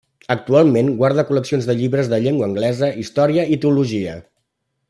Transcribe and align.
Actualment 0.35 0.87
guarda 1.01 1.25
col·leccions 1.31 1.69
de 1.71 1.77
llibres 1.83 2.11
de 2.15 2.21
llengua 2.25 2.49
anglesa, 2.49 2.93
història 3.05 3.49
i 3.57 3.63
teologia. 3.67 4.21